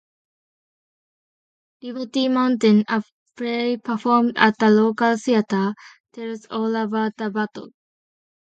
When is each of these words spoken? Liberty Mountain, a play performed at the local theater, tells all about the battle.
Liberty 1.83 2.27
Mountain, 2.27 2.85
a 2.89 3.03
play 3.37 3.77
performed 3.77 4.35
at 4.35 4.57
the 4.57 4.71
local 4.71 5.15
theater, 5.15 5.75
tells 6.11 6.45
all 6.47 6.75
about 6.75 7.17
the 7.17 7.29
battle. 7.29 7.69